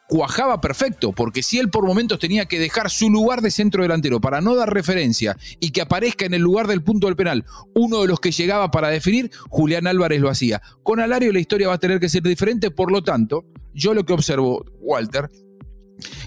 cuajaba 0.07 0.61
perfecto, 0.61 1.11
porque 1.13 1.41
si 1.41 1.57
él 1.57 1.69
por 1.69 1.85
momentos 1.85 2.19
tenía 2.19 2.45
que 2.45 2.59
dejar 2.59 2.91
su 2.91 3.09
lugar 3.09 3.41
de 3.41 3.49
centro 3.49 3.81
delantero 3.81 4.21
para 4.21 4.39
no 4.39 4.55
dar 4.55 4.71
referencia 4.71 5.35
y 5.59 5.71
que 5.71 5.81
aparezca 5.81 6.25
en 6.25 6.35
el 6.35 6.43
lugar 6.43 6.67
del 6.67 6.83
punto 6.83 7.07
del 7.07 7.15
penal 7.15 7.43
uno 7.73 8.01
de 8.01 8.07
los 8.07 8.19
que 8.19 8.31
llegaba 8.31 8.69
para 8.69 8.89
definir, 8.89 9.31
Julián 9.49 9.87
Álvarez 9.87 10.21
lo 10.21 10.29
hacía. 10.29 10.61
Con 10.83 10.99
Alario 10.99 11.33
la 11.33 11.39
historia 11.39 11.69
va 11.69 11.73
a 11.73 11.79
tener 11.79 11.99
que 11.99 12.09
ser 12.09 12.21
diferente, 12.21 12.69
por 12.69 12.91
lo 12.91 13.03
tanto, 13.03 13.45
yo 13.73 13.95
lo 13.95 14.05
que 14.05 14.13
observo, 14.13 14.63
Walter, 14.79 15.31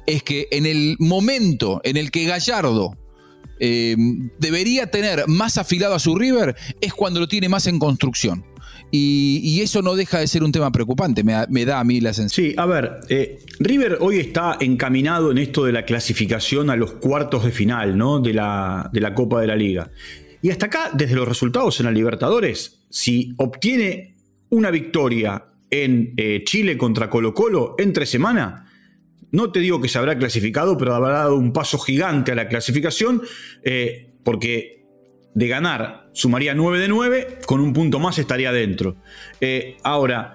es 0.06 0.22
que 0.24 0.48
en 0.50 0.66
el 0.66 0.96
momento 0.98 1.80
en 1.84 1.96
el 1.96 2.10
que 2.10 2.24
Gallardo 2.24 2.96
eh, 3.60 3.96
debería 4.38 4.90
tener 4.90 5.26
más 5.28 5.58
afilado 5.58 5.94
a 5.94 5.98
su 5.98 6.16
River 6.16 6.56
es 6.80 6.94
cuando 6.94 7.20
lo 7.20 7.28
tiene 7.28 7.48
más 7.48 7.66
en 7.66 7.78
construcción. 7.78 8.44
Y, 8.90 9.60
eso 9.60 9.82
no 9.82 9.96
deja 9.96 10.20
de 10.20 10.26
ser 10.26 10.42
un 10.42 10.52
tema 10.52 10.72
preocupante, 10.72 11.22
me, 11.22 11.64
da 11.66 11.80
a 11.80 11.84
mí 11.84 12.00
la 12.00 12.14
sensación. 12.14 12.52
Sí, 12.52 12.54
a 12.56 12.64
ver, 12.64 13.00
eh, 13.10 13.38
River 13.60 13.98
hoy 14.00 14.18
está 14.18 14.56
encaminado 14.60 15.30
en 15.30 15.38
esto 15.38 15.64
de 15.64 15.72
la 15.72 15.84
clasificación 15.84 16.70
a 16.70 16.76
los 16.76 16.92
cuartos 16.92 17.44
de 17.44 17.50
final 17.50 17.98
¿no? 17.98 18.20
de, 18.20 18.32
la, 18.32 18.88
de 18.92 19.00
la 19.00 19.14
Copa 19.14 19.42
de 19.42 19.46
la 19.46 19.56
Liga. 19.56 19.90
Y 20.40 20.50
hasta 20.50 20.66
acá, 20.66 20.90
desde 20.94 21.16
los 21.16 21.28
resultados 21.28 21.80
en 21.80 21.86
la 21.86 21.92
Libertadores, 21.92 22.80
si 22.88 23.34
obtiene 23.36 24.14
una 24.50 24.70
victoria 24.70 25.44
en 25.70 26.14
eh, 26.16 26.42
Chile 26.44 26.78
contra 26.78 27.10
Colo 27.10 27.34
Colo 27.34 27.74
entre 27.78 28.06
semana, 28.06 28.67
no 29.30 29.52
te 29.52 29.60
digo 29.60 29.80
que 29.80 29.88
se 29.88 29.98
habrá 29.98 30.18
clasificado, 30.18 30.76
pero 30.78 30.94
habrá 30.94 31.18
dado 31.18 31.36
un 31.36 31.52
paso 31.52 31.78
gigante 31.78 32.32
a 32.32 32.34
la 32.34 32.48
clasificación, 32.48 33.22
eh, 33.62 34.12
porque 34.24 34.84
de 35.34 35.48
ganar 35.48 36.08
sumaría 36.12 36.54
9 36.54 36.78
de 36.78 36.88
9, 36.88 37.38
con 37.46 37.60
un 37.60 37.72
punto 37.72 37.98
más 37.98 38.18
estaría 38.18 38.52
dentro. 38.52 38.96
Eh, 39.40 39.76
ahora, 39.84 40.34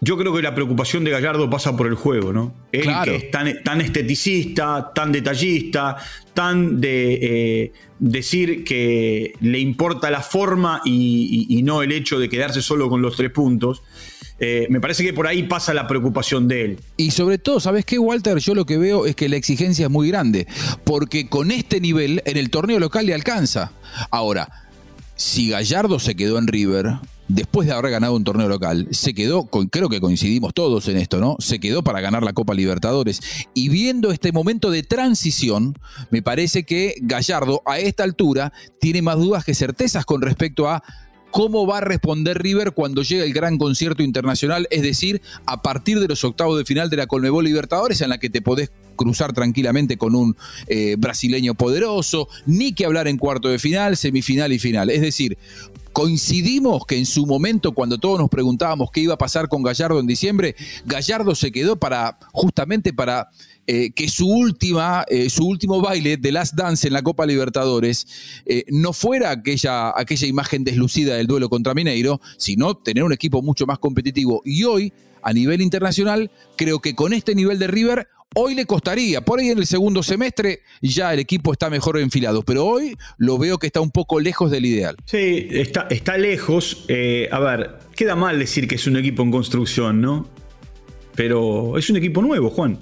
yo 0.00 0.18
creo 0.18 0.34
que 0.34 0.42
la 0.42 0.54
preocupación 0.54 1.04
de 1.04 1.10
Gallardo 1.10 1.48
pasa 1.48 1.74
por 1.74 1.86
el 1.86 1.94
juego, 1.94 2.32
¿no? 2.32 2.54
Él 2.70 2.88
que 3.02 3.16
es 3.16 3.30
tan, 3.30 3.80
esteticista, 3.80 4.92
tan 4.94 5.10
detallista, 5.10 5.96
tan 6.34 6.80
de 6.80 7.14
eh, 7.22 7.72
decir 7.98 8.62
que 8.62 9.32
le 9.40 9.58
importa 9.58 10.10
la 10.10 10.20
forma 10.20 10.82
y, 10.84 11.62
no 11.64 11.82
el 11.82 11.92
hecho 11.92 12.18
de 12.18 12.28
quedarse 12.28 12.60
solo 12.60 12.90
con 12.90 13.00
los 13.00 13.16
tres 13.16 13.30
puntos. 13.30 13.82
Eh, 14.38 14.66
me 14.68 14.80
parece 14.80 15.02
que 15.02 15.12
por 15.12 15.26
ahí 15.26 15.44
pasa 15.44 15.72
la 15.72 15.86
preocupación 15.86 16.46
de 16.46 16.64
él. 16.64 16.80
Y 16.96 17.10
sobre 17.10 17.38
todo, 17.38 17.58
¿sabes 17.60 17.84
qué, 17.84 17.98
Walter? 17.98 18.38
Yo 18.38 18.54
lo 18.54 18.66
que 18.66 18.76
veo 18.76 19.06
es 19.06 19.16
que 19.16 19.28
la 19.28 19.36
exigencia 19.36 19.86
es 19.86 19.90
muy 19.90 20.08
grande, 20.08 20.46
porque 20.84 21.28
con 21.28 21.50
este 21.50 21.80
nivel 21.80 22.22
en 22.26 22.36
el 22.36 22.50
torneo 22.50 22.78
local 22.78 23.06
le 23.06 23.14
alcanza. 23.14 23.72
Ahora, 24.10 24.48
si 25.14 25.48
Gallardo 25.48 25.98
se 25.98 26.14
quedó 26.14 26.38
en 26.38 26.46
River, 26.46 26.98
después 27.28 27.66
de 27.66 27.72
haber 27.72 27.90
ganado 27.90 28.14
un 28.14 28.24
torneo 28.24 28.48
local, 28.48 28.88
se 28.90 29.14
quedó, 29.14 29.46
creo 29.46 29.88
que 29.88 30.00
coincidimos 30.00 30.54
todos 30.54 30.88
en 30.88 30.98
esto, 30.98 31.18
¿no? 31.18 31.36
Se 31.38 31.58
quedó 31.58 31.82
para 31.82 32.00
ganar 32.00 32.22
la 32.22 32.32
Copa 32.32 32.54
Libertadores. 32.54 33.20
Y 33.54 33.70
viendo 33.70 34.12
este 34.12 34.32
momento 34.32 34.70
de 34.70 34.82
transición, 34.82 35.78
me 36.10 36.22
parece 36.22 36.64
que 36.64 36.94
Gallardo 37.00 37.62
a 37.64 37.78
esta 37.78 38.04
altura 38.04 38.52
tiene 38.80 39.02
más 39.02 39.16
dudas 39.16 39.44
que 39.44 39.54
certezas 39.54 40.04
con 40.04 40.20
respecto 40.20 40.68
a 40.68 40.82
cómo 41.30 41.66
va 41.66 41.78
a 41.78 41.80
responder 41.80 42.42
River 42.42 42.72
cuando 42.72 43.02
llegue 43.02 43.24
el 43.24 43.32
gran 43.32 43.58
concierto 43.58 44.02
internacional, 44.02 44.66
es 44.70 44.82
decir, 44.82 45.20
a 45.46 45.62
partir 45.62 46.00
de 46.00 46.08
los 46.08 46.24
octavos 46.24 46.58
de 46.58 46.64
final 46.64 46.90
de 46.90 46.96
la 46.96 47.06
Colmebol 47.06 47.44
Libertadores, 47.44 48.00
en 48.00 48.10
la 48.10 48.18
que 48.18 48.30
te 48.30 48.42
podés 48.42 48.70
cruzar 48.96 49.32
tranquilamente 49.32 49.98
con 49.98 50.14
un 50.14 50.36
eh, 50.66 50.96
brasileño 50.98 51.54
poderoso, 51.54 52.28
ni 52.46 52.74
que 52.74 52.86
hablar 52.86 53.08
en 53.08 53.18
cuarto 53.18 53.48
de 53.48 53.58
final, 53.58 53.96
semifinal 53.96 54.52
y 54.52 54.58
final. 54.58 54.90
Es 54.90 55.02
decir, 55.02 55.36
coincidimos 55.96 56.84
que 56.84 56.98
en 56.98 57.06
su 57.06 57.24
momento, 57.24 57.72
cuando 57.72 57.96
todos 57.96 58.18
nos 58.18 58.28
preguntábamos 58.28 58.90
qué 58.90 59.00
iba 59.00 59.14
a 59.14 59.16
pasar 59.16 59.48
con 59.48 59.62
Gallardo 59.62 59.98
en 59.98 60.06
diciembre, 60.06 60.54
Gallardo 60.84 61.34
se 61.34 61.50
quedó 61.50 61.76
para 61.76 62.18
justamente 62.32 62.92
para 62.92 63.30
eh, 63.66 63.92
que 63.92 64.06
su 64.10 64.28
última, 64.28 65.06
eh, 65.08 65.30
su 65.30 65.46
último 65.46 65.80
baile 65.80 66.18
de 66.18 66.32
Last 66.32 66.52
Dance 66.54 66.86
en 66.86 66.92
la 66.92 67.00
Copa 67.00 67.24
Libertadores 67.24 68.06
eh, 68.44 68.66
no 68.68 68.92
fuera 68.92 69.30
aquella, 69.30 69.98
aquella 69.98 70.26
imagen 70.26 70.64
deslucida 70.64 71.14
del 71.14 71.28
duelo 71.28 71.48
contra 71.48 71.72
Mineiro, 71.72 72.20
sino 72.36 72.74
tener 72.74 73.02
un 73.02 73.14
equipo 73.14 73.40
mucho 73.40 73.64
más 73.64 73.78
competitivo. 73.78 74.42
Y 74.44 74.64
hoy, 74.64 74.92
a 75.22 75.32
nivel 75.32 75.62
internacional, 75.62 76.30
creo 76.56 76.80
que 76.80 76.94
con 76.94 77.14
este 77.14 77.34
nivel 77.34 77.58
de 77.58 77.68
River, 77.68 78.08
hoy 78.36 78.54
le 78.54 78.66
costaría. 78.66 79.20
Por 79.20 79.40
ahí 79.40 79.48
en 79.48 79.58
el 79.58 79.66
segundo 79.66 80.02
semestre 80.02 80.60
ya 80.80 81.12
el 81.12 81.18
equipo 81.18 81.52
está 81.52 81.70
mejor 81.70 81.98
enfilado, 81.98 82.42
pero 82.42 82.64
hoy 82.64 82.96
lo 83.18 83.38
veo 83.38 83.58
que 83.58 83.66
está 83.66 83.80
un 83.80 83.90
poco 83.90 84.20
lejos 84.20 84.50
del 84.50 84.66
ideal. 84.66 84.96
Sí, 85.04 85.48
está, 85.50 85.86
está 85.90 86.16
lejos. 86.16 86.86
a 87.30 87.38
ver, 87.40 87.78
queda 87.94 88.14
mal 88.14 88.38
decir 88.38 88.68
que 88.68 88.76
es 88.76 88.86
un 88.86 88.96
equipo 88.96 89.22
en 89.22 89.30
construcción, 89.30 90.00
¿no? 90.00 90.28
Pero 91.14 91.78
es 91.78 91.88
un 91.88 91.96
equipo 91.96 92.20
nuevo, 92.22 92.50
Juan. 92.50 92.78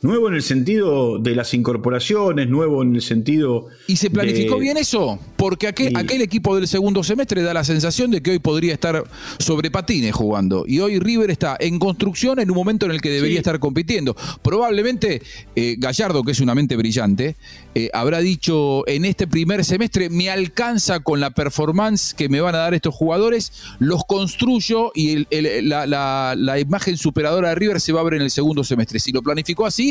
Nuevo 0.00 0.28
en 0.28 0.34
el 0.34 0.42
sentido 0.44 1.18
de 1.18 1.34
las 1.34 1.54
incorporaciones, 1.54 2.48
nuevo 2.48 2.82
en 2.84 2.94
el 2.94 3.02
sentido. 3.02 3.66
¿Y 3.88 3.96
se 3.96 4.10
planificó 4.10 4.56
bien 4.56 4.76
eso? 4.76 5.18
Porque 5.36 5.66
aquel, 5.66 5.96
aquel, 5.96 6.22
equipo 6.22 6.54
del 6.54 6.68
segundo 6.68 7.02
semestre 7.02 7.42
da 7.42 7.52
la 7.52 7.64
sensación 7.64 8.12
de 8.12 8.22
que 8.22 8.30
hoy 8.30 8.38
podría 8.38 8.74
estar 8.74 9.02
sobre 9.40 9.72
patines 9.72 10.14
jugando. 10.14 10.64
Y 10.68 10.78
hoy 10.78 11.00
River 11.00 11.32
está 11.32 11.56
en 11.58 11.80
construcción 11.80 12.38
en 12.38 12.48
un 12.48 12.56
momento 12.56 12.86
en 12.86 12.92
el 12.92 13.00
que 13.00 13.10
debería 13.10 13.38
estar 13.38 13.58
compitiendo. 13.58 14.16
Probablemente 14.40 15.20
eh, 15.56 15.74
Gallardo, 15.78 16.22
que 16.22 16.30
es 16.30 16.38
una 16.38 16.54
mente 16.54 16.76
brillante, 16.76 17.34
eh, 17.74 17.90
habrá 17.92 18.20
dicho 18.20 18.86
en 18.86 19.04
este 19.04 19.26
primer 19.26 19.64
semestre: 19.64 20.10
me 20.10 20.30
alcanza 20.30 21.00
con 21.00 21.18
la 21.18 21.30
performance 21.30 22.14
que 22.14 22.28
me 22.28 22.40
van 22.40 22.54
a 22.54 22.58
dar 22.58 22.74
estos 22.74 22.94
jugadores, 22.94 23.52
los 23.80 24.04
construyo 24.04 24.92
y 24.94 25.26
la, 25.32 26.36
la 26.36 26.58
imagen 26.60 26.96
superadora 26.96 27.48
de 27.48 27.56
River 27.56 27.80
se 27.80 27.92
va 27.92 28.00
a 28.00 28.04
ver 28.04 28.14
en 28.14 28.22
el 28.22 28.30
segundo 28.30 28.62
semestre. 28.62 29.00
Si 29.00 29.10
lo 29.10 29.22
planificó 29.22 29.66
así, 29.66 29.87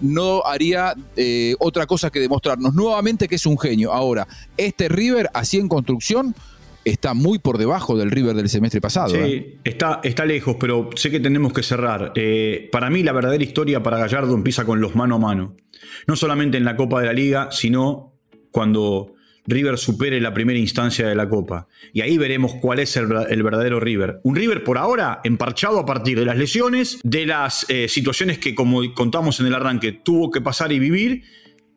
no 0.00 0.44
haría 0.44 0.94
eh, 1.16 1.54
otra 1.58 1.86
cosa 1.86 2.10
que 2.10 2.20
demostrarnos 2.20 2.74
nuevamente 2.74 3.26
que 3.26 3.36
es 3.36 3.46
un 3.46 3.58
genio. 3.58 3.92
Ahora, 3.92 4.28
este 4.56 4.88
River, 4.88 5.30
así 5.32 5.58
en 5.58 5.68
construcción, 5.68 6.34
está 6.84 7.14
muy 7.14 7.38
por 7.38 7.58
debajo 7.58 7.96
del 7.96 8.10
River 8.10 8.34
del 8.34 8.48
semestre 8.48 8.80
pasado. 8.80 9.10
Sí, 9.10 9.16
¿eh? 9.16 9.58
está, 9.64 10.00
está 10.02 10.24
lejos, 10.24 10.56
pero 10.58 10.90
sé 10.94 11.10
que 11.10 11.20
tenemos 11.20 11.52
que 11.52 11.62
cerrar. 11.62 12.12
Eh, 12.14 12.68
para 12.72 12.90
mí, 12.90 13.02
la 13.02 13.12
verdadera 13.12 13.42
historia 13.42 13.82
para 13.82 13.98
Gallardo 13.98 14.34
empieza 14.34 14.64
con 14.64 14.80
los 14.80 14.94
mano 14.94 15.16
a 15.16 15.18
mano. 15.18 15.56
No 16.06 16.16
solamente 16.16 16.58
en 16.58 16.64
la 16.64 16.76
Copa 16.76 17.00
de 17.00 17.06
la 17.06 17.12
Liga, 17.12 17.48
sino 17.50 18.14
cuando 18.50 19.14
River 19.46 19.78
supere 19.78 20.20
la 20.20 20.32
primera 20.32 20.58
instancia 20.58 21.08
de 21.08 21.14
la 21.14 21.28
Copa. 21.28 21.66
Y 21.92 22.00
ahí 22.00 22.18
veremos 22.18 22.54
cuál 22.60 22.78
es 22.78 22.96
el, 22.96 23.06
verdadero 23.06 23.80
River. 23.80 24.20
Un 24.22 24.36
River 24.36 24.64
por 24.64 24.78
ahora 24.78 25.20
emparchado 25.24 25.78
a 25.78 25.86
partir 25.86 26.18
de 26.18 26.24
las 26.24 26.36
lesiones, 26.36 27.00
de 27.02 27.26
las 27.26 27.66
eh, 27.68 27.88
situaciones 27.88 28.38
que, 28.38 28.54
como 28.54 28.80
contamos 28.94 29.40
en 29.40 29.46
el 29.46 29.54
arranque, 29.54 29.92
tuvo 29.92 30.30
que 30.30 30.40
pasar 30.40 30.72
y 30.72 30.78
vivir 30.78 31.22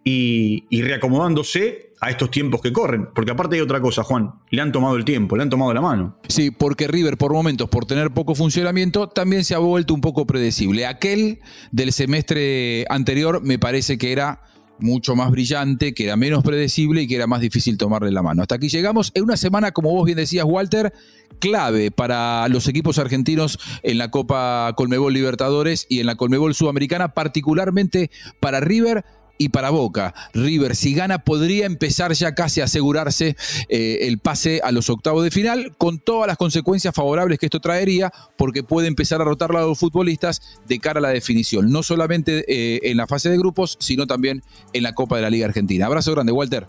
y, 0.04 0.82
reacomodándose 0.82 1.94
a 2.02 2.10
estos 2.10 2.32
tiempos 2.32 2.62
que 2.62 2.74
corren. 2.74 3.08
Porque 3.14 3.32
aparte 3.32 3.56
hay 3.56 3.62
otra 3.62 3.80
cosa, 3.80 4.04
Juan, 4.04 4.32
le 4.50 4.62
han 4.62 4.72
tomado 4.72 4.98
el 4.98 5.06
tiempo, 5.06 5.38
le 5.38 5.44
han 5.44 5.50
tomado 5.50 5.74
la 5.74 5.82
mano. 5.82 6.18
Sí, 6.28 6.52
porque 6.52 6.88
River 6.88 7.18
por 7.18 7.32
momentos, 7.32 7.70
por 7.70 7.86
tener 7.86 8.12
poco 8.12 8.36
funcionamiento, 8.36 9.08
también 9.08 9.46
se 9.46 9.56
ha 9.56 9.60
vuelto 9.60 9.94
un 9.94 10.02
poco 10.02 10.28
predecible. 10.28 10.86
Aquel 10.86 11.40
del 11.72 11.94
semestre 11.94 12.86
anterior 12.90 13.42
me 13.42 13.58
parece 13.58 13.98
que 13.98 14.12
era 14.12 14.42
mucho 14.80 15.16
más 15.16 15.32
brillante, 15.32 15.94
que 15.94 16.06
era 16.06 16.16
menos 16.16 16.44
predecible 16.44 17.04
y 17.04 17.08
que 17.08 17.16
era 17.16 17.28
más 17.28 17.42
difícil 17.42 17.78
tomarle 17.78 18.12
la 18.12 18.22
mano. 18.22 18.42
Hasta 18.42 18.56
aquí 18.56 18.70
llegamos 18.70 19.12
en 19.14 19.24
una 19.24 19.38
semana, 19.38 19.72
como 19.72 19.92
vos 19.92 20.06
bien 20.06 20.18
decías, 20.18 20.46
Walter, 20.46 20.94
clave 21.40 21.92
para 21.92 22.48
los 22.50 22.68
equipos 22.68 23.00
argentinos 23.00 23.60
en 23.84 23.98
la 23.98 24.12
Copa 24.12 24.74
Colmebol 24.76 25.14
Libertadores 25.14 25.86
y 25.90 26.00
en 26.00 26.06
la 26.06 26.16
Colmebol 26.16 26.56
Sudamericana, 26.56 27.14
particularmente 27.14 28.12
para 28.40 28.60
River 28.60 29.06
y 29.38 29.50
para 29.50 29.70
Boca. 29.70 30.14
River, 30.34 30.76
si 30.76 30.94
gana, 30.94 31.20
podría 31.20 31.66
empezar 31.66 32.14
ya 32.14 32.34
casi 32.34 32.62
a 32.62 32.66
asegurarse 32.66 33.36
eh, 33.70 34.00
el 34.02 34.20
pase 34.20 34.62
a 34.64 34.72
los 34.72 34.90
octavos 34.90 35.24
de 35.24 35.32
final, 35.32 35.76
con 35.78 36.00
todas 36.00 36.28
las 36.28 36.38
consecuencias 36.38 36.94
favorables 36.94 37.40
que 37.40 37.48
esto 37.48 37.60
traería, 37.60 38.12
porque 38.38 38.64
puede 38.64 38.88
empezar 38.88 39.22
a 39.22 39.26
rotar 39.26 39.52
a 39.56 39.62
los 39.62 39.80
futbolistas 39.80 40.42
de 40.68 40.80
cara 40.80 41.00
a 41.00 41.02
la 41.02 41.10
definición, 41.10 41.72
no 41.72 41.84
solamente 41.84 42.46
eh, 42.48 42.80
en 42.84 42.98
la 42.98 43.08
fase 43.08 43.30
de 43.30 43.38
grupos, 43.38 43.78
sino 43.80 44.08
también 44.08 44.42
en 44.74 44.84
la 44.84 44.94
Copa 44.94 45.16
de 45.16 45.24
la 45.24 45.30
Liga 45.30 45.46
Argentina. 45.46 45.86
Abrazo 45.86 46.12
grande, 46.12 46.32
Walter. 46.32 46.68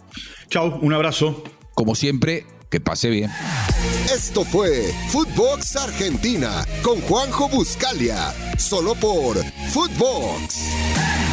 Chao, 0.49 0.79
un 0.81 0.93
abrazo. 0.93 1.43
Como 1.75 1.95
siempre, 1.95 2.47
que 2.71 2.81
pase 2.81 3.11
bien. 3.11 3.31
Esto 4.13 4.45
fue 4.45 4.93
Footbox 5.11 5.77
Argentina 5.77 6.65
con 6.83 7.01
Juanjo 7.01 7.49
Buscalia, 7.49 8.35
solo 8.59 8.95
por 8.95 9.37
Footbox. 9.71 11.24